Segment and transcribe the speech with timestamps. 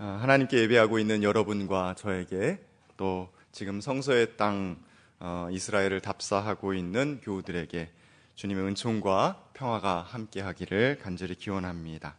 [0.00, 2.64] 아, 하나님께 예배하고 있는 여러분과 저에게
[2.96, 4.78] 또 지금 성서의 땅
[5.18, 7.90] 어, 이스라엘을 답사하고 있는 교우들에게
[8.36, 12.14] 주님의 은총과 평화가 함께하기를 간절히 기원합니다.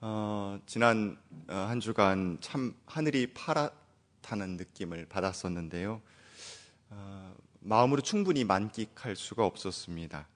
[0.00, 1.18] 어, 지난
[1.48, 6.00] 어, 한 주간 참 하늘이 파랗다는 느낌을 받았었는데요.
[6.90, 10.28] 어, 마음으로 충분히 만끽할 수가 없었습니다.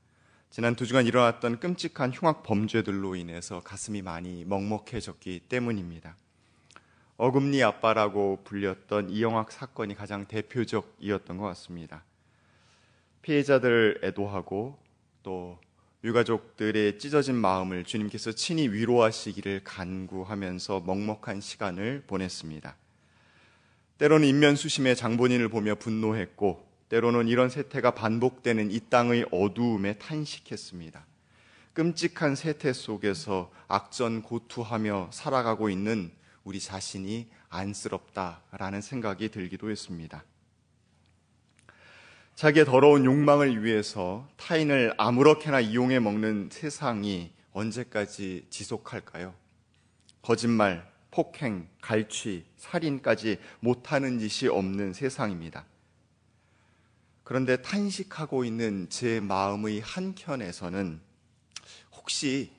[0.50, 6.16] 지난 두 주간 일어났던 끔찍한 흉악 범죄들로 인해서 가슴이 많이 먹먹해졌기 때문입니다.
[7.23, 12.02] 어금니 아빠라고 불렸던 이영학 사건이 가장 대표적이었던 것 같습니다.
[13.20, 14.78] 피해자들 애도하고
[15.23, 15.59] 또
[16.02, 22.75] 유가족들의 찢어진 마음을 주님께서 친히 위로하시기를 간구하면서 먹먹한 시간을 보냈습니다.
[23.98, 31.05] 때로는 인면수심의 장본인을 보며 분노했고 때로는 이런 세태가 반복되는 이 땅의 어두움에 탄식했습니다.
[31.75, 36.19] 끔찍한 세태 속에서 악전 고투하며 살아가고 있는
[36.50, 40.25] 우리 자신이 안쓰럽다라는 생각이 들기도 했습니다.
[42.34, 49.33] 자기의 더러운 욕망을 위해서 타인을 아무렇게나 이용해 먹는 세상이 언제까지 지속할까요?
[50.22, 55.66] 거짓말, 폭행, 갈취, 살인까지 못하는 짓이 없는 세상입니다.
[57.22, 61.00] 그런데 탄식하고 있는 제 마음의 한켠에서는
[61.92, 62.50] 혹시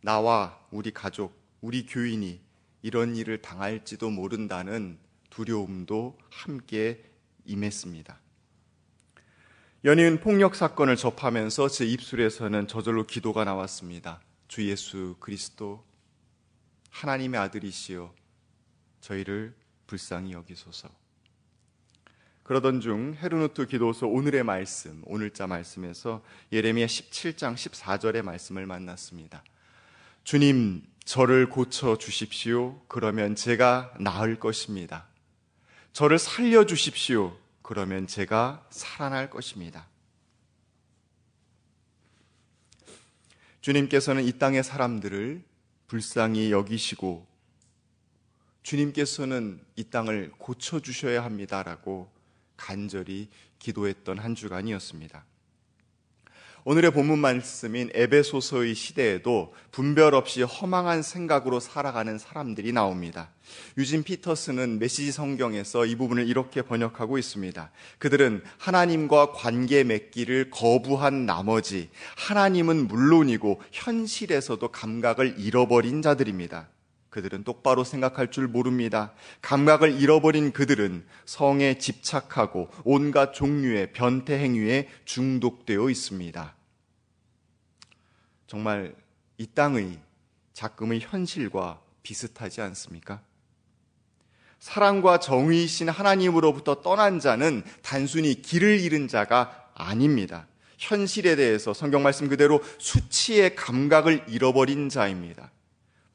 [0.00, 2.45] 나와 우리 가족, 우리 교인이
[2.86, 4.96] 이런 일을 당할지도 모른다는
[5.30, 7.02] 두려움도 함께
[7.44, 8.20] 임했습니다.
[9.84, 14.20] 연이은 폭력 사건을 접하면서 제 입술에서는 저절로 기도가 나왔습니다.
[14.46, 15.84] 주 예수 그리스도
[16.90, 18.14] 하나님의 아들이시여
[19.00, 19.56] 저희를
[19.88, 20.88] 불쌍히 여기소서.
[22.44, 29.42] 그러던 중 헤르누트 기도서 오늘의 말씀, 오늘자 말씀에서 예레미야 17장 14절의 말씀을 만났습니다.
[30.22, 32.80] 주님, 저를 고쳐 주십시오.
[32.88, 35.06] 그러면 제가 나을 것입니다.
[35.92, 37.38] 저를 살려 주십시오.
[37.62, 39.86] 그러면 제가 살아날 것입니다.
[43.60, 45.44] 주님께서는 이 땅의 사람들을
[45.86, 47.24] 불쌍히 여기시고
[48.64, 52.10] 주님께서는 이 땅을 고쳐 주셔야 합니다라고
[52.56, 53.28] 간절히
[53.60, 55.24] 기도했던 한 주간이었습니다.
[56.68, 63.30] 오늘의 본문 말씀인 에베소서의 시대에도 분별 없이 허망한 생각으로 살아가는 사람들이 나옵니다.
[63.78, 67.70] 유진 피터스는 메시지 성경에서 이 부분을 이렇게 번역하고 있습니다.
[67.98, 76.66] 그들은 하나님과 관계 맺기를 거부한 나머지 하나님은 물론이고 현실에서도 감각을 잃어버린 자들입니다.
[77.16, 79.14] 그들은 똑바로 생각할 줄 모릅니다.
[79.40, 86.54] 감각을 잃어버린 그들은 성에 집착하고 온갖 종류의 변태 행위에 중독되어 있습니다.
[88.46, 88.94] 정말
[89.38, 89.98] 이 땅의
[90.52, 93.22] 작금의 현실과 비슷하지 않습니까?
[94.58, 100.46] 사랑과 정의이신 하나님으로부터 떠난 자는 단순히 길을 잃은 자가 아닙니다.
[100.76, 105.50] 현실에 대해서 성경 말씀 그대로 수치의 감각을 잃어버린 자입니다.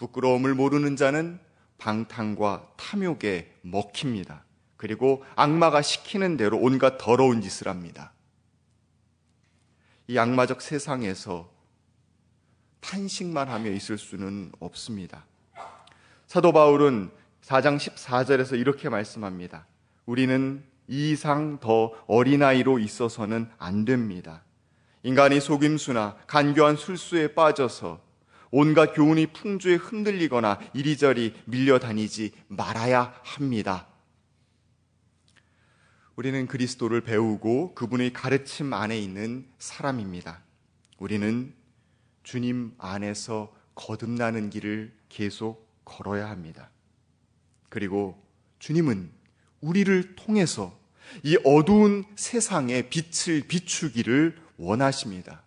[0.01, 1.39] 부끄러움을 모르는 자는
[1.77, 4.43] 방탕과 탐욕에 먹힙니다.
[4.75, 8.11] 그리고 악마가 시키는 대로 온갖 더러운 짓을 합니다.
[10.07, 11.51] 이 악마적 세상에서
[12.79, 15.25] 탄식만 하며 있을 수는 없습니다.
[16.25, 17.11] 사도 바울은
[17.43, 19.67] 4장 14절에서 이렇게 말씀합니다.
[20.07, 24.41] 우리는 이 이상 더 어린아이로 있어서는 안 됩니다.
[25.03, 28.10] 인간이 속임수나 간교한 술수에 빠져서
[28.51, 33.87] 온갖 교훈이 풍조에 흔들리거나 이리저리 밀려다니지 말아야 합니다.
[36.17, 40.43] 우리는 그리스도를 배우고 그분의 가르침 안에 있는 사람입니다.
[40.99, 41.53] 우리는
[42.23, 46.69] 주님 안에서 거듭나는 길을 계속 걸어야 합니다.
[47.69, 48.21] 그리고
[48.59, 49.11] 주님은
[49.61, 50.77] 우리를 통해서
[51.23, 55.43] 이 어두운 세상에 빛을 비추기를 원하십니다.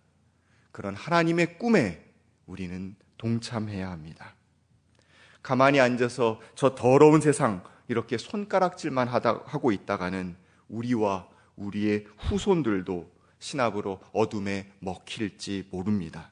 [0.71, 2.04] 그런 하나님의 꿈에
[2.45, 4.35] 우리는 동참해야 합니다.
[5.41, 10.35] 가만히 앉아서 저 더러운 세상 이렇게 손가락질만 하다, 하고 있다가는
[10.69, 16.31] 우리와 우리의 후손들도 신압으로 어둠에 먹힐지 모릅니다.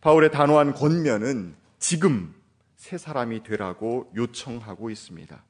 [0.00, 2.34] 바울의 단호한 권면은 지금
[2.76, 5.44] 새 사람이 되라고 요청하고 있습니다.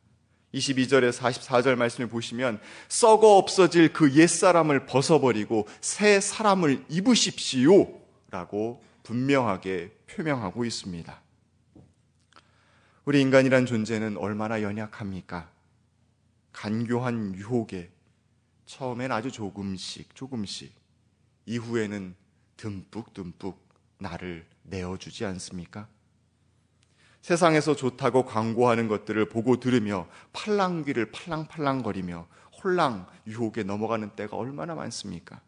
[0.54, 8.00] 22절에서 44절 말씀을 보시면 썩어 없어질 그 옛사람을 벗어버리고 새 사람을 입으십시오
[8.30, 11.20] 라고 분명하게 표명하고 있습니다.
[13.04, 15.50] 우리 인간이란 존재는 얼마나 연약합니까?
[16.52, 17.90] 간교한 유혹에
[18.66, 20.72] 처음엔 아주 조금씩 조금씩
[21.46, 22.14] 이후에는
[22.56, 23.58] 듬뿍 듬뿍
[23.98, 25.88] 나를 내어주지 않습니까?
[27.20, 32.28] 세상에서 좋다고 광고하는 것들을 보고 들으며 팔랑귀를 팔랑팔랑거리며
[32.62, 35.40] 홀랑 유혹에 넘어가는 때가 얼마나 많습니까?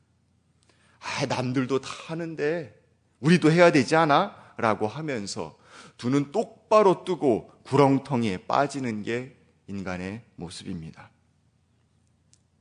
[0.98, 2.81] 아, 남들도 다 하는데
[3.22, 4.54] 우리도 해야 되지 않아?
[4.58, 5.56] 라고 하면서
[5.96, 9.36] 두 눈 똑바로 뜨고 구렁텅이에 빠지는 게
[9.68, 11.10] 인간의 모습입니다.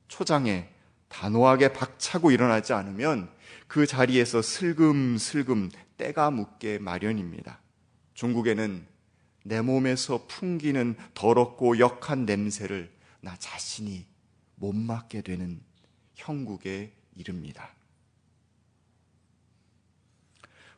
[0.07, 0.69] 초장에
[1.09, 3.29] 단호하게 박차고 일어나지 않으면
[3.67, 7.59] 그 자리에서 슬금슬금 때가 묻게 마련입니다.
[8.13, 8.85] 중국에는
[9.43, 12.91] 내 몸에서 풍기는 더럽고 역한 냄새를
[13.21, 14.05] 나 자신이
[14.55, 15.59] 못 맡게 되는
[16.13, 17.73] 형국에 이릅니다.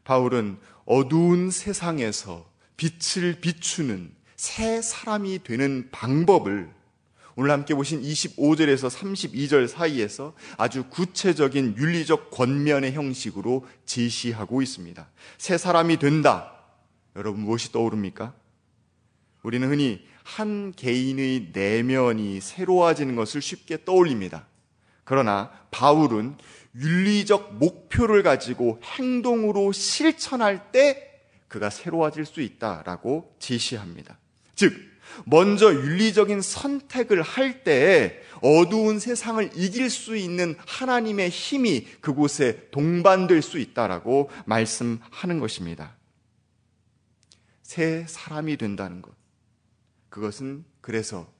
[0.03, 2.45] 바울은 어두운 세상에서
[2.77, 6.69] 빛을 비추는 새 사람이 되는 방법을
[7.35, 15.07] 오늘 함께 보신 25절에서 32절 사이에서 아주 구체적인 윤리적 권면의 형식으로 제시하고 있습니다.
[15.37, 16.51] 새 사람이 된다.
[17.15, 18.33] 여러분 무엇이 떠오릅니까?
[19.41, 24.47] 우리는 흔히 한 개인의 내면이 새로워지는 것을 쉽게 떠올립니다.
[25.03, 26.37] 그러나 바울은
[26.75, 31.11] 윤리적 목표를 가지고 행동으로 실천할 때
[31.47, 34.17] 그가 새로워질 수 있다라고 제시합니다.
[34.55, 34.73] 즉,
[35.25, 44.31] 먼저 윤리적인 선택을 할때 어두운 세상을 이길 수 있는 하나님의 힘이 그곳에 동반될 수 있다라고
[44.45, 45.95] 말씀하는 것입니다.
[47.61, 49.13] 새 사람이 된다는 것.
[50.09, 51.31] 그것은 그래서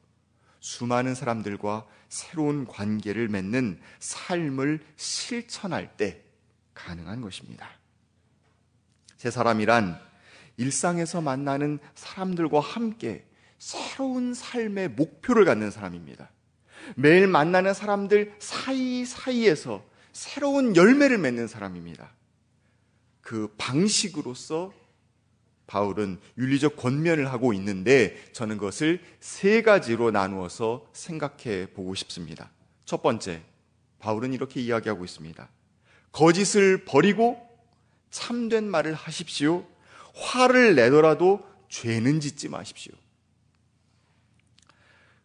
[0.59, 6.21] 수많은 사람들과 새로운 관계를 맺는 삶을 실천할 때
[6.75, 7.67] 가능한 것입니다.
[9.17, 9.99] 새 사람이란
[10.57, 13.25] 일상에서 만나는 사람들과 함께
[13.57, 16.29] 새로운 삶의 목표를 갖는 사람입니다.
[16.95, 22.11] 매일 만나는 사람들 사이사이에서 새로운 열매를 맺는 사람입니다.
[23.21, 24.71] 그 방식으로서
[25.67, 32.51] 바울은 윤리적 권면을 하고 있는데 저는 그것을 세 가지로 나누어서 생각해 보고 싶습니다.
[32.85, 33.41] 첫 번째,
[33.99, 35.49] 바울은 이렇게 이야기하고 있습니다.
[36.11, 37.41] 거짓을 버리고
[38.11, 39.65] 참된 말을 하십시오.
[40.15, 42.93] 화를 내더라도 죄는 짓지 마십시오.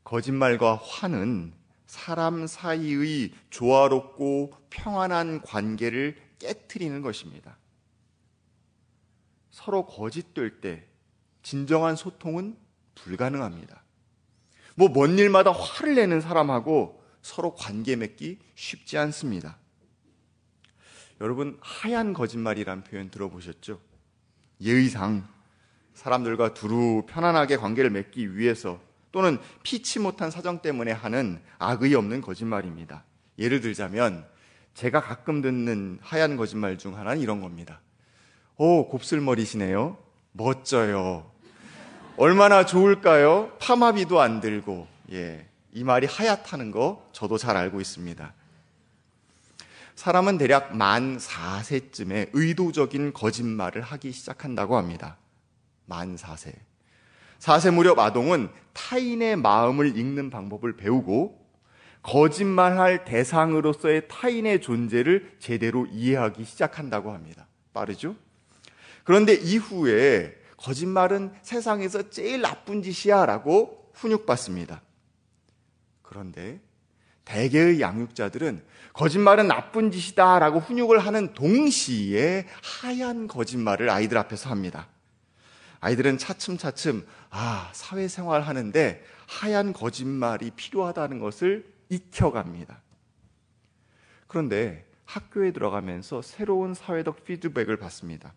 [0.05, 1.53] 거짓말과 화는
[1.87, 7.59] 사람 사이의 조화롭고 평안한 관계를 깨뜨리는 것입니다.
[9.59, 10.85] 서로 거짓될 때
[11.43, 12.57] 진정한 소통은
[12.95, 13.83] 불가능합니다.
[14.77, 19.59] 뭐 먼 일마다 화를 내는 사람하고 서로 관계 맺기 쉽지 않습니다.
[21.21, 23.81] 여러분 하얀 거짓말이란 표현 들어보셨죠?
[24.61, 25.27] 예의상
[25.93, 33.03] 사람들과 두루 편안하게 관계를 맺기 위해서 또는 피치 못한 사정 때문에 하는 악의 없는 거짓말입니다.
[33.41, 34.25] 예를 들자면
[34.75, 37.81] 제가 가끔 듣는 하얀 거짓말 중 하나는 이런 겁니다.
[38.61, 39.97] 오, 곱슬머리시네요.
[40.33, 41.31] 멋져요.
[42.17, 43.53] 얼마나 좋을까요?
[43.61, 45.47] 파마비도 안 들고, 예.
[45.73, 48.35] 이 말이 하얗다는 거 저도 잘 알고 있습니다.
[49.95, 55.19] 사람은 대략 만 4세쯤에 의도적인 거짓말을 하기 시작한다고 합니다.
[55.87, 56.53] 만 4세.
[57.39, 61.47] 4세 무렵 아동은 타인의 마음을 읽는 방법을 배우고
[62.03, 67.47] 거짓말할 대상으로서의 타인의 존재를 제대로 이해하기 시작한다고 합니다.
[67.73, 68.17] 빠르죠?
[69.09, 74.83] 그런데 이후에 거짓말은 세상에서 제일 나쁜 짓이야 라고 훈육받습니다.
[76.03, 76.61] 그런데
[77.25, 78.63] 대개의 양육자들은
[78.93, 84.89] 거짓말은 나쁜 짓이다 라고 훈육을 하는 동시에 하얀 거짓말을 아이들 앞에서 합니다.
[85.81, 92.83] 아이들은 차츰차츰, 아, 사회생활 하는데 하얀 거짓말이 필요하다는 것을 익혀갑니다.
[94.27, 98.35] 그런데 학교에 들어가면서 새로운 사회적 피드백을 받습니다.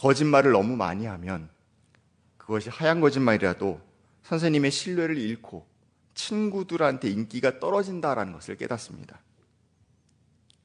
[0.00, 1.50] 거짓말을 너무 많이 하면
[2.38, 3.80] 그것이 하얀 거짓말이라도
[4.22, 5.66] 선생님의 신뢰를 잃고
[6.14, 9.20] 친구들한테 인기가 떨어진다라는 것을 깨닫습니다.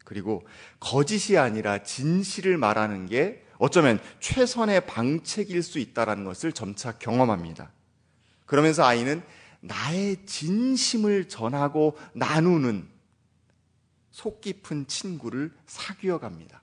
[0.05, 0.47] 그리고
[0.79, 7.71] 거짓이 아니라 진실을 말하는 게 어쩌면 최선의 방책일 수 있다라는 것을 점차 경험합니다.
[8.45, 9.21] 그러면서 아이는
[9.59, 12.87] 나의 진심을 전하고 나누는
[14.11, 16.61] 속 깊은 친구를 사귀어 갑니다.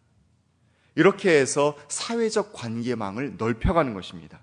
[0.95, 4.41] 이렇게 해서 사회적 관계망을 넓혀가는 것입니다.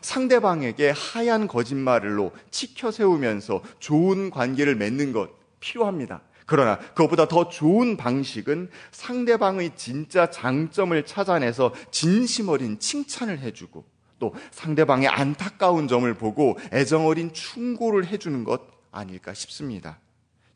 [0.00, 5.30] 상대방에게 하얀 거짓말로 치켜 세우면서 좋은 관계를 맺는 것
[5.60, 6.22] 필요합니다.
[6.44, 13.84] 그러나 그것보다 더 좋은 방식은 상대방의 진짜 장점을 찾아내서 진심 어린 칭찬을 해주고
[14.18, 19.98] 또 상대방의 안타까운 점을 보고 애정 어린 충고를 해주는 것 아닐까 싶습니다.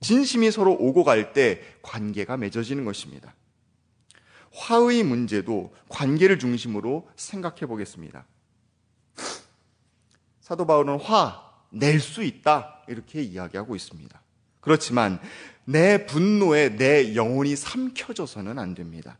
[0.01, 3.35] 진심이 서로 오고 갈 때 관계가 맺어지는 것입니다.
[4.57, 8.25] 화의 문제도 관계를 중심으로 생각해 보겠습니다.
[10.41, 12.83] 사도 바울은 화, 낼 수 있다.
[12.89, 14.21] 이렇게 이야기하고 있습니다.
[14.61, 15.21] 그렇지만
[15.65, 19.19] 내 분노에 내 영혼이 삼켜져서는 안 됩니다.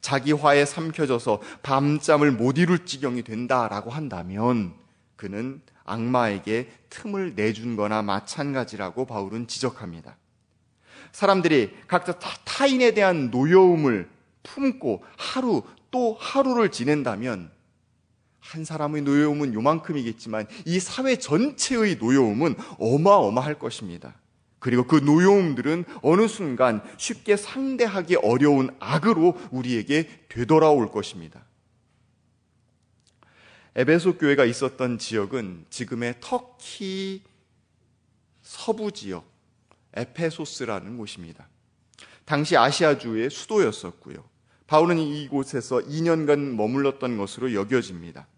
[0.00, 4.74] 자기 화에 삼켜져서 밤잠을 못 이룰 지경이 된다라고 한다면
[5.16, 10.16] 그는 악마에게 틈을 내준 거나 마찬가지라고 바울은 지적합니다.
[11.12, 14.08] 사람들이 각자 타인에 대한 노여움을
[14.42, 17.50] 품고 하루 또 하루를 지낸다면
[18.38, 24.14] 한 사람의 노여움은 요만큼이겠지만 이 사회 전체의 노여움은 어마어마할 것입니다.
[24.58, 31.44] 그리고 그 노여움들은 어느 순간 쉽게 상대하기 어려운 악으로 우리에게 되돌아올 것입니다.
[33.76, 37.22] 에베소 교회가 있었던 지역은 지금의 터키
[38.42, 39.24] 서부 지역
[39.94, 41.49] 에페소스라는 곳입니다.
[42.30, 44.22] 당시 아시아주의 수도였었고요.
[44.68, 48.28] 바울은 이곳에서 2년간 머물렀던 것으로 여겨집니다.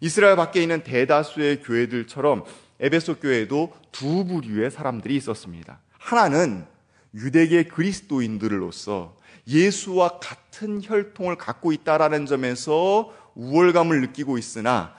[0.00, 2.44] 이스라엘 밖에 있는 대다수의 교회들처럼
[2.78, 5.80] 에베소 교회에도 두 부류의 사람들이 있었습니다.
[5.96, 6.66] 하나는
[7.14, 9.16] 유대계 그리스도인들로서
[9.48, 14.94] 예수와 같은 혈통을 갖고 있다라는 점에서 우월감을 느끼고 있으나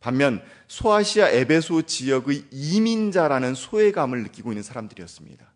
[0.00, 5.49] 반면 소아시아 에베소 지역의 이민자라는 소외감을 느끼고 있는 사람들이었습니다.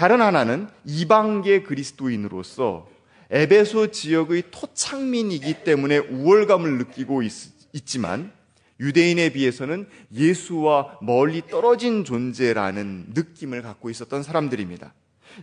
[0.00, 2.88] 다른 하나는 이방계 그리스도인으로서
[3.28, 7.30] 에베소 지역의 토착민이기 때문에 우월감을 느끼고 있,
[7.74, 8.32] 있지만
[8.80, 14.94] 유대인에 비해서는 예수와 멀리 떨어진 존재라는 느낌을 갖고 있었던 사람들입니다.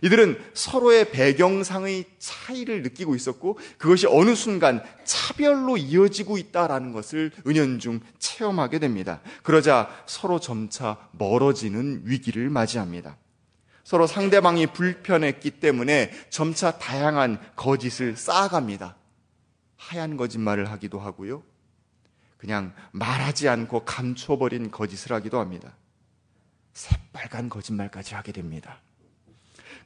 [0.02, 8.80] 이들은 서로의 배경상의 차이를 느끼고 있었고 그것이 어느 순간 차별로 이어지고 있다라는 것을 은연중 체험하게
[8.80, 9.20] 됩니다.
[9.44, 13.16] 그러자 서로 점차 멀어지는 위기를 맞이합니다.
[13.88, 18.96] 서로 상대방이 불편했기 때문에 점차 다양한 거짓을 쌓아갑니다.
[19.78, 21.42] 하얀 거짓말을 하기도 하고요.
[22.36, 25.72] 그냥 말하지 않고 감춰버린 거짓을 하기도 합니다.
[26.74, 28.82] 새빨간 거짓말까지 하게 됩니다.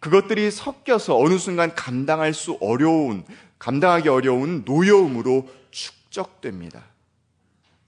[0.01, 3.25] 그것들이 섞여서 어느 순간 감당할 수 어려운,
[3.61, 6.87] 감당하기 어려운 노여움으로 축적됩니다.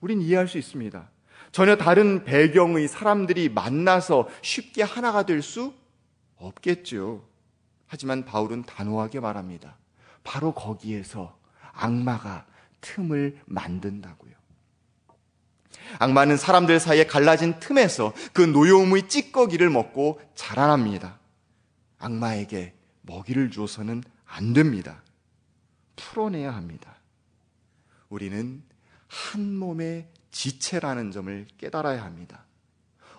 [0.01, 1.11] 우린 이해할 수 있습니다.
[1.51, 5.75] 전혀 다른 배경의 사람들이 만나서 쉽게 하나가 될 수
[6.47, 7.27] 없겠죠.
[7.87, 9.77] 하지만 바울은 단호하게 말합니다.
[10.23, 11.39] 바로 거기에서
[11.73, 12.47] 악마가
[12.81, 14.35] 틈을 만든다고요.
[15.99, 21.19] 악마는 사람들 사이에 갈라진 틈에서 그 노여움의 찌꺼기를 먹고 자라납니다.
[21.99, 25.03] 악마에게 먹이를 주어서는 안 됩니다.
[25.97, 26.97] 풀어내야 합니다.
[28.09, 28.63] 우리는
[29.09, 32.45] 한 몸의 지체라는 점을 깨달아야 합니다.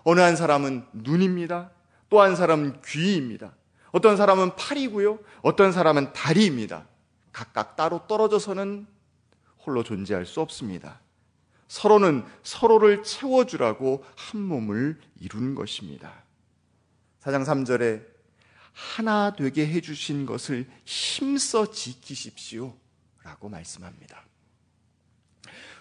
[0.04, 1.70] 어느 한 사람은 눈입니다.
[2.08, 3.54] 또 한 사람은 귀입니다.
[3.92, 5.18] 어떤 사람은 팔이고요.
[5.42, 6.86] 어떤 사람은 다리입니다.
[7.32, 8.86] 각각 따로 떨어져서는
[9.64, 11.00] 홀로 존재할 수 없습니다.
[11.68, 16.12] 서로는 서로를 채워주라고 한 몸을 이룬 것입니다.
[17.18, 18.04] 사장 3절에
[18.72, 22.76] 하나 되게 해주신 것을 힘써 지키십시오.
[23.22, 24.24] 라고 말씀합니다.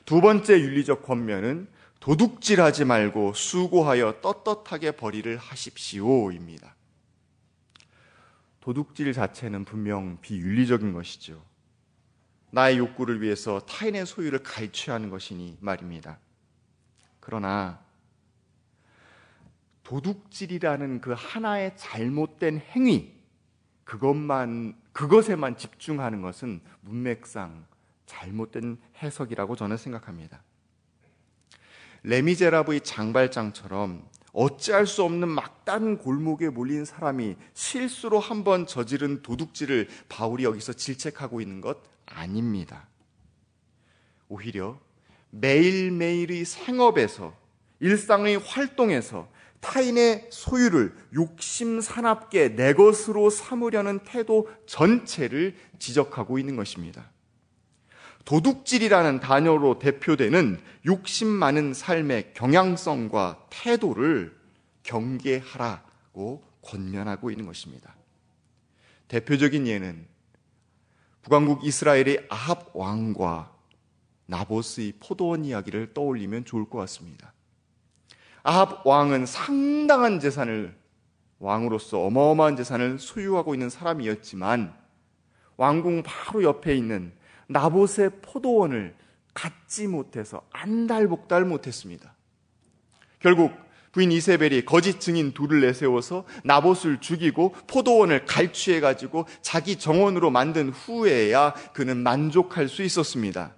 [0.06, 1.68] 두 번째 윤리적 권면은
[2.06, 6.76] 도둑질하지 말고 수고하여 떳떳하게 벌이를 하십시오입니다.
[8.60, 11.44] 도둑질 자체는 분명 비윤리적인 것이죠.
[12.52, 16.20] 나의 욕구를 위해서 타인의 소유를 갈취하는 것이니 말입니다.
[17.20, 17.80] 그러나
[19.82, 23.16] 도둑질이라는 그 하나의 잘못된 행위,
[23.84, 27.66] 그것만, 그것에만 집중하는 것은 문맥상
[28.06, 30.44] 잘못된 해석이라고 저는 생각합니다.
[32.06, 40.74] 레미제라브의 장발장처럼 어찌할 수 없는 막단 골목에 몰린 사람이 실수로 한번 저지른 도둑질을 바울이 여기서
[40.74, 42.88] 질책하고 있는 것 아닙니다.
[44.28, 44.80] 오히려
[45.32, 47.36] 매일매일의 생업에서
[47.80, 49.28] 일상의 활동에서
[49.60, 57.10] 타인의 소유를 욕심 사납게 내 것으로 삼으려는 태도 전체를 지적하고 있는 것입니다.
[58.26, 64.36] 도둑질이라는 단어로 대표되는 욕심 많은 삶의 경향성과 태도를
[64.84, 67.96] 경계하라고 권면하고 있는 것입니다.
[69.08, 70.08] 대표적인 예는
[71.22, 73.52] 북왕국 이스라엘의 아합 왕과
[74.26, 77.34] 나보스의 포도원 이야기를 떠올리면 좋을 것 같습니다.
[78.42, 80.76] 아합 왕은 상당한 재산을
[81.40, 84.74] 왕으로서 어마어마한 재산을 소유하고 있는 사람이었지만
[85.58, 87.14] 왕궁 바로 옆에 있는
[87.48, 88.96] 나봇의 포도원을
[89.34, 92.16] 갖지 못해서 안달복달 못했습니다.
[93.20, 93.54] 결국
[93.92, 101.54] 부인 이세벨이 거짓 증인 둘을 내세워서 나봇을 죽이고 포도원을 갈취해 가지고 자기 정원으로 만든 후에야
[101.74, 103.56] 그는 만족할 수 있었습니다.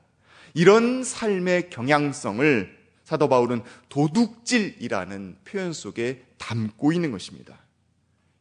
[0.54, 7.58] 이런 삶의 경향성을 사도 바울은 도둑질이라는 표현 속에 담고 있는 것입니다.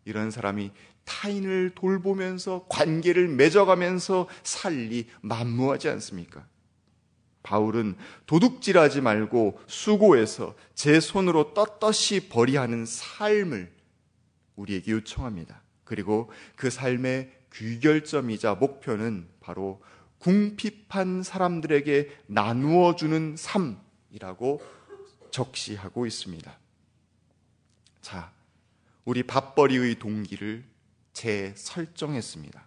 [0.05, 0.71] 이런 사람이
[1.07, 6.47] 타인을 돌보면서 관계를 맺어가면서 살리 만무하지 않습니까?
[7.43, 7.97] 바울은
[8.27, 13.73] 도둑질하지 말고 수고해서 제 손으로 떳떳이 벌이하는 삶을
[14.57, 15.63] 우리에게 요청합니다.
[15.85, 19.81] 그리고 그 삶의 귀결점이자 목표는 바로
[20.19, 24.61] 궁핍한 사람들에게 나누어 주는 삶이라고
[25.31, 26.59] 적시하고 있습니다.
[28.01, 28.33] 자,
[29.05, 30.65] 우리 밥벌이의 동기를
[31.17, 32.67] 재설정했습니다.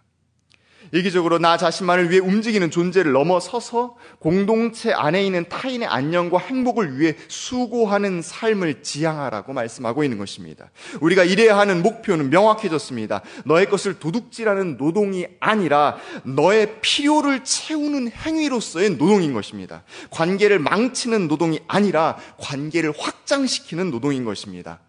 [0.92, 8.22] 이기적으로 나 자신만을 위해 움직이는 존재를 넘어서서 공동체 안에 있는 타인의 안녕과 행복을 위해 수고하는
[8.22, 10.70] 삶을 지향하라고 말씀하고 있는 것입니다.
[11.00, 13.22] 우리가 이래야 하는 목표는 명확해졌습니다.
[13.44, 19.84] 너의 것을 도둑질하는 노동이 아니라 너의 필요를 채우는 행위로서의 노동인 것입니다.
[20.10, 24.80] 관계를 망치는 노동이 아니라 관계를 확장시키는 노동인 것입니다.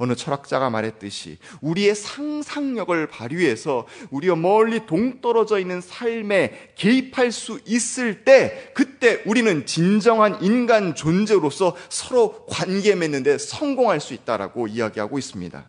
[0.00, 8.72] 어느 철학자가 말했듯이 우리의 상상력을 발휘해서 우리가 멀리 동떨어져 있는 삶에 개입할 수 있을 때
[8.74, 15.68] 그때 우리는 진정한 인간 존재로서 서로 관계 맺는데 성공할 수 있다라고 이야기하고 있습니다.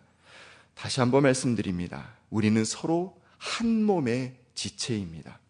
[0.74, 2.16] 다시 한번 말씀드립니다.
[2.30, 5.40] 우리는 서로 한 몸의 지체입니다.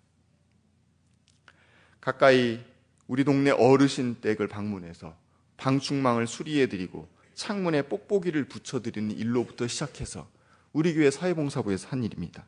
[2.01, 2.59] 가까이
[3.07, 5.15] 우리 동네 어르신 댁을 방문해서
[5.57, 10.29] 방충망을 수리해드리고 창문에 뽁뽁이를 붙여드리는 일로부터 시작해서
[10.73, 12.47] 우리 교회 사회봉사부에서 한 일입니다.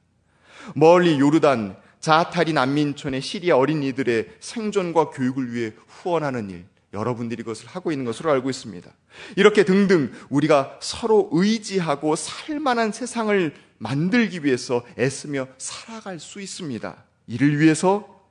[0.75, 8.05] 멀리 요르단 자타리 난민촌의 시리아 어린이들의 생존과 교육을 위해 후원하는 일, 여러분들이 그것을 하고 있는
[8.05, 8.91] 것으로 알고 있습니다.
[9.37, 17.05] 이렇게 등등 우리가 서로 의지하고 살만한 세상을 만들기 위해서 애쓰며 살아갈 수 있습니다.
[17.27, 18.23] 이를 위해서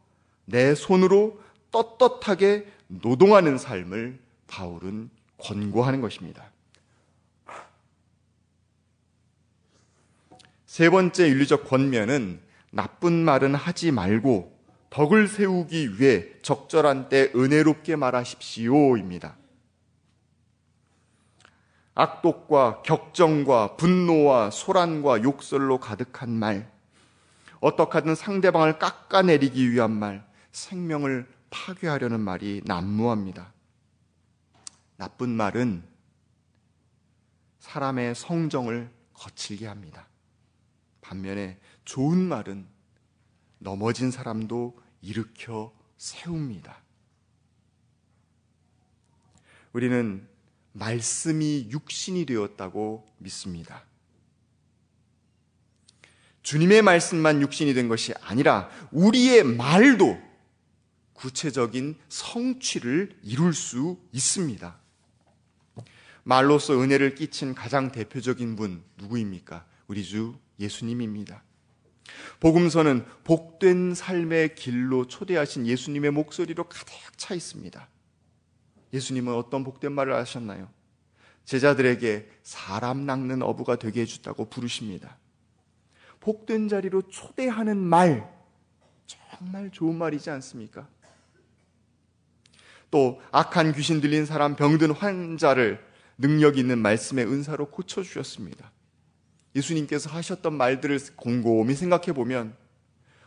[0.45, 1.39] 내 손으로
[1.71, 5.09] 떳떳하게 노동하는 삶을 바울은
[5.43, 6.51] 권고하는 것입니다.
[10.65, 12.41] 세 번째 윤리적 권면은
[12.71, 14.51] 나쁜 말은 하지 말고
[14.89, 19.37] 덕을 세우기 위해 적절한 때 은혜롭게 말하십시오입니다.
[21.95, 26.71] 악독과 격정과 분노와 소란과 욕설로 가득한 말,
[27.59, 33.52] 어떻게든 상대방을 깎아내리기 위한 말, 생명을 파괴하려는 말이 난무합니다.
[35.03, 35.83] 나쁜 말은
[37.59, 40.07] 사람의 성정을 거칠게 합니다.
[41.01, 42.65] 반면에 좋은 말은
[43.59, 46.81] 넘어진 사람도 일으켜 세웁니다.
[49.73, 50.25] 우리는
[50.71, 53.83] 말씀이 육신이 되었다고 믿습니다.
[56.43, 60.17] 주님의 말씀만 육신이 된 것이 아니라 우리의 말도
[61.11, 64.82] 구체적인 성취를 이룰 수 있습니다.
[66.23, 69.65] 말로써 은혜를 끼친 가장 대표적인 분 누구입니까?
[69.87, 71.43] 우리 주 예수님입니다.
[72.39, 77.87] 복음서는 복된 삶의 길로 초대하신 예수님의 목소리로 가득 차 있습니다.
[78.93, 80.69] 예수님은 어떤 복된 말을 하셨나요?
[81.45, 85.17] 제자들에게 사람 낚는 어부가 되게 해주다고 부르십니다.
[86.19, 88.31] 복된 자리로 초대하는 말,
[89.05, 90.87] 정말 좋은 말이지 않습니까?
[92.89, 95.83] 또 악한 귀신 들린 사람 병든 환자를
[96.17, 98.71] 능력 있는 말씀의 은사로 고쳐주셨습니다.
[99.55, 102.55] 예수님께서 하셨던 말들을 곰곰이 생각해 보면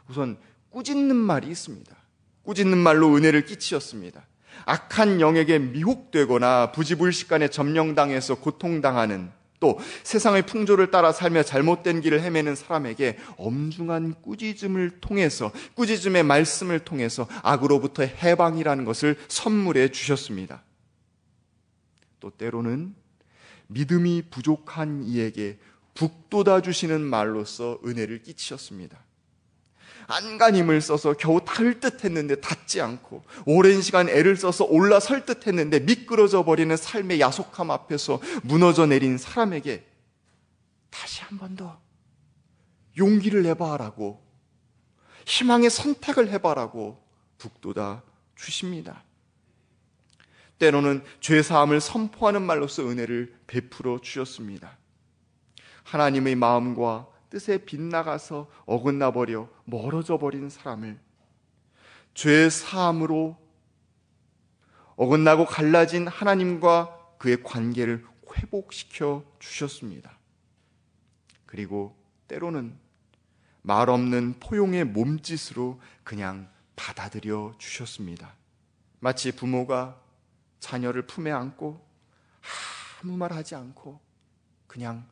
[0.09, 0.39] 우선
[0.71, 1.97] 꾸짖는 말이 있습니다.
[2.43, 4.27] 꾸짖는 말로 은혜를 끼치셨습니다.
[4.65, 13.17] 악한 영에게 미혹되거나 부지불식간에 점령당해서 고통당하는 또 세상의 풍조를 따라 살며 잘못된 길을 헤매는 사람에게
[13.37, 20.63] 엄중한 꾸짖음을 통해서 꾸짖음의 말씀을 통해서 악으로부터 해방이라는 것을 선물해 주셨습니다.
[22.27, 22.93] 또 때로는
[23.69, 25.59] 믿음이 부족한 이에게
[25.95, 28.99] 북돋아 주시는 말로써 은혜를 끼치셨습니다.
[30.09, 35.79] 안간힘을 써서 겨우 닿을 듯 했는데 닿지 않고 오랜 시간 애를 써서 올라설 듯 했는데
[35.79, 39.87] 미끄러져 버리는 삶의 야속함 앞에서 무너져 내린 사람에게
[40.91, 41.81] 다시 한 번 더
[42.99, 44.21] 용기를 내봐라고
[45.27, 47.01] 희망의 선택을 해봐라고
[47.39, 48.03] 북돋아
[48.35, 49.06] 주십니다.
[50.59, 54.79] 때로는 죄사함을 선포하는 말로서 은혜를 베풀어 주셨습니다.
[55.85, 60.99] 하나님의 마음과 뜻에 빗나가서 어긋나 버려 멀어져 버린 사람을
[62.15, 63.37] 죄 사함으로
[64.97, 70.19] 어긋나고 갈라진 하나님과 그의 관계를 회복시켜 주셨습니다.
[71.45, 71.97] 그리고
[72.29, 72.77] 때로는
[73.63, 78.35] 말 없는 포용의 몸짓으로 그냥 받아들여 주셨습니다.
[79.01, 80.01] 마치 부모가
[80.67, 81.81] 자녀를 품에 안고
[83.01, 84.01] 아무 말 하지 않고
[84.67, 85.09] 그냥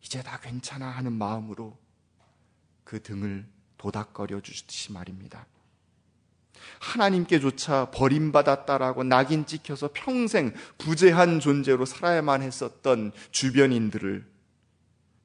[0.00, 1.76] 이제 다 괜찮아 하는 마음으로
[2.82, 5.46] 그 등을 도닥거려 주듯이 말입니다.
[6.80, 14.26] 하나님께조차 버림받았다라고 낙인 찍혀서 평생 부재한 존재로 살아야만 했었던 주변인들을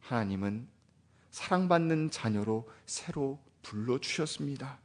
[0.02, 0.68] 하나님은
[1.32, 4.80] 사랑받는 자녀로 새로 불러주셨습니다.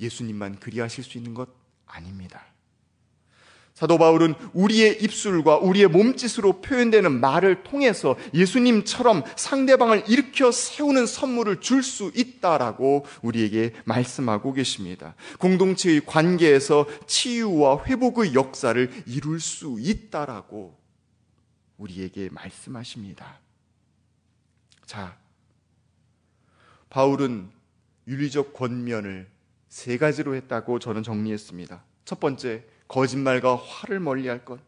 [0.00, 1.63] 예수님만 그리하실 수 있는 것
[1.94, 2.44] 아닙니다.
[3.74, 11.82] 사도 바울은 우리의 입술과 우리의 몸짓으로 표현되는 말을 통해서 예수님처럼 상대방을 일으켜 세우는 선물을 줄
[11.82, 15.16] 수 있다라고 우리에게 말씀하고 계십니다.
[15.40, 20.78] 공동체의 관계에서 치유와 회복의 역사를 이룰 수 있다라고
[21.76, 23.40] 우리에게 말씀하십니다.
[24.86, 25.16] 자,
[26.90, 27.50] 바울은
[28.06, 29.33] 윤리적 권면을
[29.74, 31.82] 세 가지로 했다고 저는 정리했습니다.
[32.04, 34.60] 첫 번째, 거짓말과 화를 멀리 할 것.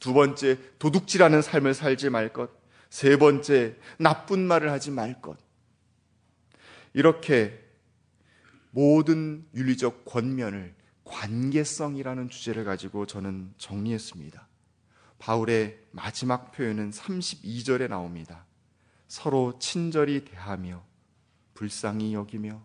[0.00, 2.50] 두 번째, 도둑질하는 삶을 살지 말 것.
[2.88, 5.36] 세 번째, 나쁜 말을 하지 말 것.
[6.94, 7.62] 이렇게
[8.70, 14.48] 모든 윤리적 권면을 관계성이라는 주제를 가지고 저는 정리했습니다.
[15.18, 18.46] 바울의 마지막 표현은 32절에 나옵니다.
[19.06, 20.82] 서로 친절히 대하며
[21.52, 22.64] 불쌍히 여기며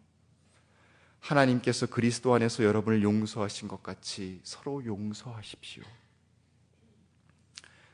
[1.21, 5.83] 하나님께서 그리스도 안에서 여러분을 용서하신 것 같이 서로 용서하십시오.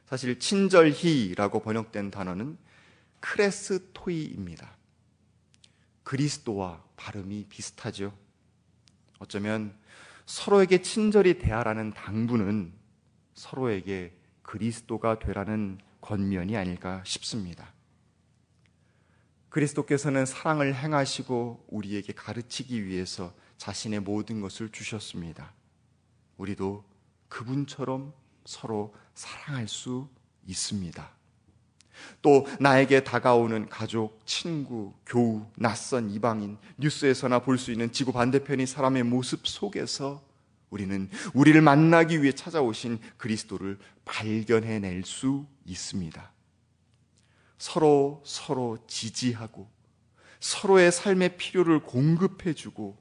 [0.05, 2.57] 사실 친절히라고 번역된 단어는
[3.19, 4.75] 크레스토이입니다.
[6.03, 8.17] 그리스도와 발음이 비슷하죠.
[9.19, 9.75] 어쩌면
[10.25, 12.71] 서로에게 친절히 대하라는 당부는
[13.33, 17.73] 서로에게 그리스도가 되라는 권면이 아닐까 싶습니다.
[19.57, 25.51] 그리스도께서는 사랑을 행하시고 우리에게 가르치기 위해서 자신의 모든 것을 주셨습니다.
[26.37, 26.83] 우리도
[27.27, 28.13] 그분처럼
[28.45, 30.07] 서로 사랑할 수
[30.45, 31.09] 있습니다.
[32.21, 39.01] 또 나에게 다가오는 가족, 친구, 교우, 낯선 이방인, 뉴스에서나 볼 수 있는 지구 반대편의 사람의
[39.03, 40.23] 모습 속에서
[40.69, 46.36] 우리는 우리를 만나기 위해 찾아오신 그리스도를 발견해낼 수 있습니다.
[47.57, 49.69] 서로 서로 지지하고
[50.39, 52.97] 서로의 삶의 필요를 공급해주고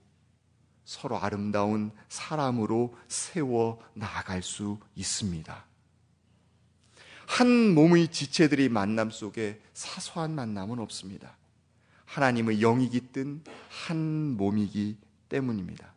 [0.85, 5.64] 서로 아름다운 사람으로 세워 나아갈 수 있습니다.
[7.27, 11.37] 한 몸의 지체들이 만남 속에 사소한 만남은 없습니다.
[12.07, 13.42] 하나님의 영이기 뜬
[13.87, 15.92] 한 몸이기 때문입니다.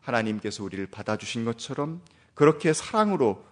[0.00, 2.02] 하나님께서 우리를 받아주신 것처럼
[2.34, 3.44] 그렇게 사랑으로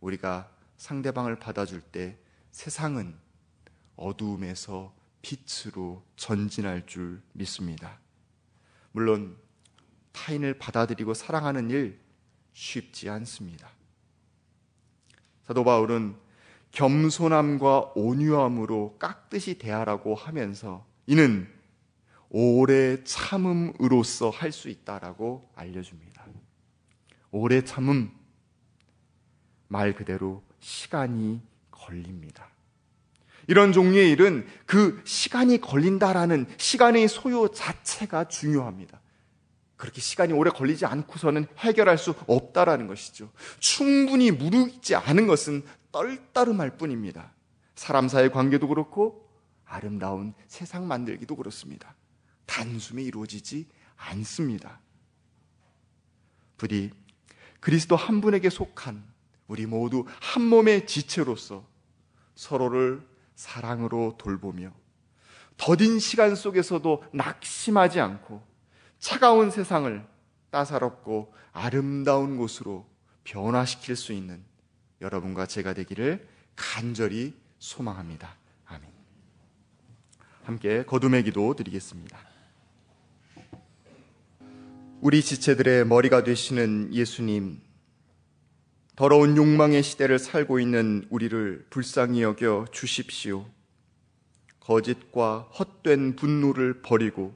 [0.00, 2.18] 우리가 상대방을 받아줄 때
[2.52, 3.16] 세상은
[4.00, 8.00] 어두움에서 빛으로 전진할 줄 믿습니다.
[8.92, 9.36] 물론
[10.12, 12.00] 타인을 받아들이고 사랑하는 일
[12.52, 13.70] 쉽지 않습니다.
[15.44, 16.16] 사도 바울은
[16.72, 21.48] 겸손함과 온유함으로 깍듯이 대하라고 하면서 이는
[22.28, 26.26] 오래 참음으로써 할 수 있다라고 알려줍니다.
[27.32, 28.10] 오래 참음
[29.68, 32.48] 말 그대로 시간이 걸립니다.
[33.50, 39.00] 이런 종류의 일은 그 시간이 걸린다라는 시간의 소요 자체가 중요합니다.
[39.74, 43.32] 그렇게 시간이 오래 걸리지 않고서는 해결할 수 없다라는 것이죠.
[43.58, 47.32] 충분히 무르익지 않은 것은 떨따름할 뿐입니다.
[47.74, 49.28] 사람 사이 관계도 그렇고
[49.64, 51.96] 아름다운 세상 만들기도 그렇습니다.
[52.46, 54.80] 단숨에 이루어지지 않습니다.
[56.56, 56.92] 부디
[57.58, 59.02] 그리스도 한 분에게 속한
[59.48, 61.66] 우리 모두 한 몸의 지체로서
[62.36, 63.09] 서로를
[63.40, 64.70] 사랑으로 돌보며
[65.56, 68.42] 더딘 시간 속에서도 낙심하지 않고
[68.98, 70.06] 차가운 세상을
[70.50, 72.86] 따사롭고 아름다운 곳으로
[73.24, 74.44] 변화시킬 수 있는
[75.00, 78.36] 여러분과 제가 되기를 간절히 소망합니다.
[78.66, 78.82] 아멘.
[80.44, 82.18] 함께 거둠의 기도 드리겠습니다.
[85.00, 87.62] 우리 지체들의 머리가 되시는 예수님,
[89.00, 93.46] 더러운 욕망의 시대를 살고 있는 우리를 불쌍히 여겨 주십시오.
[94.60, 97.34] 거짓과 헛된 분노를 버리고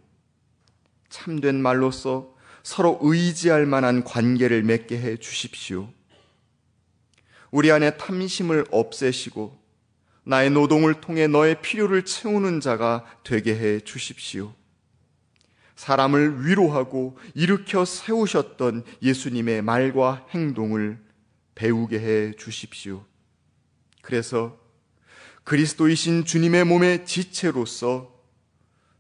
[1.09, 5.89] 참된 말로서 서로 의지할 만한 관계를 맺게 해 주십시오.
[7.51, 9.59] 우리 안에 탐심을 없애시고
[10.25, 14.53] 나의 노동을 통해 너의 필요를 채우는 자가 되게 해 주십시오.
[15.77, 21.03] 사람을 위로하고 일으켜 세우셨던 예수님의 말과 행동을
[21.55, 23.05] 배우게 해 주십시오.
[24.03, 24.59] 그래서
[25.45, 28.15] 그리스도이신 주님의 몸의 지체로서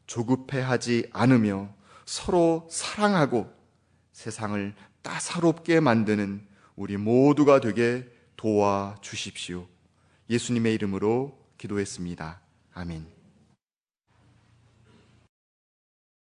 [0.06, 3.50] 조급해하지 않으며 서로 사랑하고
[4.12, 9.66] 세상을 따사롭게 만드는 우리 모두가 되게 도와 주십시오.
[10.28, 12.40] 예수님의 이름으로 기도했습니다.
[12.74, 13.13] 아멘.